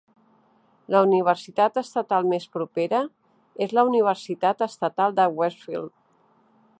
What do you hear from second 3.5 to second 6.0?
és la Universitat estatal de Westfield.